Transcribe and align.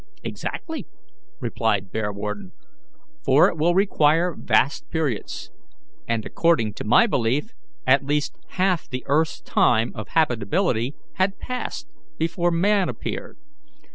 "Exactly," 0.23 0.87
replied 1.39 1.91
Bearwarden, 1.91 2.53
"for 3.23 3.49
it 3.49 3.55
will 3.59 3.75
require 3.75 4.35
vast 4.35 4.89
periods; 4.89 5.51
and, 6.07 6.25
according 6.25 6.73
to 6.73 6.83
my 6.83 7.05
belief, 7.05 7.53
at 7.85 8.03
least 8.03 8.35
half 8.53 8.89
the 8.89 9.03
earth's 9.05 9.41
time 9.41 9.91
of 9.93 10.07
habitability 10.07 10.95
had 11.17 11.37
passed 11.37 11.87
before 12.17 12.49
man 12.49 12.89
appeared. 12.89 13.37